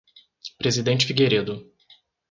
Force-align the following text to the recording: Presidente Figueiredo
Presidente 0.57 1.05
Figueiredo 1.05 1.63